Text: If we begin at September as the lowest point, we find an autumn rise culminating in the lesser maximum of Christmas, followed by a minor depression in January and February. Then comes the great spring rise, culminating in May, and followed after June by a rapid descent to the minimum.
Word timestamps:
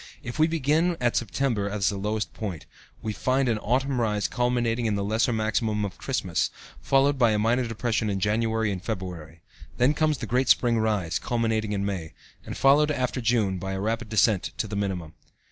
If 0.23 0.39
we 0.39 0.47
begin 0.47 0.97
at 0.99 1.15
September 1.15 1.69
as 1.69 1.89
the 1.89 1.95
lowest 1.97 2.33
point, 2.33 2.65
we 3.03 3.13
find 3.13 3.47
an 3.47 3.59
autumn 3.59 4.01
rise 4.01 4.27
culminating 4.27 4.87
in 4.87 4.95
the 4.95 5.03
lesser 5.03 5.31
maximum 5.31 5.85
of 5.85 5.99
Christmas, 5.99 6.49
followed 6.81 7.19
by 7.19 7.29
a 7.33 7.37
minor 7.37 7.67
depression 7.67 8.09
in 8.09 8.19
January 8.19 8.71
and 8.71 8.81
February. 8.83 9.41
Then 9.77 9.93
comes 9.93 10.17
the 10.17 10.25
great 10.25 10.49
spring 10.49 10.79
rise, 10.79 11.19
culminating 11.19 11.71
in 11.71 11.85
May, 11.85 12.13
and 12.43 12.57
followed 12.57 12.89
after 12.89 13.21
June 13.21 13.59
by 13.59 13.73
a 13.73 13.79
rapid 13.79 14.09
descent 14.09 14.49
to 14.57 14.65
the 14.67 14.75
minimum. 14.75 15.13